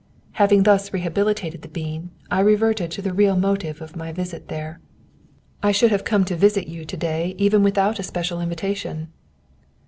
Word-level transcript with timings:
Having 0.31 0.63
thus 0.63 0.91
rehabilitated 0.93 1.61
the 1.61 1.67
bean, 1.67 2.09
I 2.31 2.39
reverted 2.39 2.89
to 2.89 3.03
the 3.03 3.13
real 3.13 3.35
motive 3.35 3.81
of 3.83 3.95
my 3.95 4.11
visit 4.11 4.47
there. 4.47 4.79
"I 5.61 5.71
should 5.71 5.91
have 5.91 6.03
come 6.05 6.25
to 6.25 6.35
visit 6.35 6.65
you 6.67 6.85
to 6.85 6.97
day 6.97 7.35
even 7.37 7.61
without 7.61 7.99
a 7.99 8.03
special 8.03 8.41
invitation." 8.41 9.09